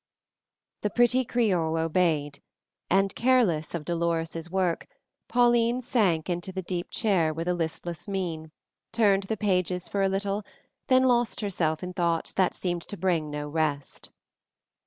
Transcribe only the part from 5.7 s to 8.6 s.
sank into the deep chair with a listless mien,